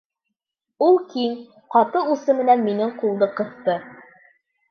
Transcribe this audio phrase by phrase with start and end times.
[0.85, 1.33] Ул киң,
[1.75, 3.77] ҡаты усы менән минең ҡулды ҡыҫты.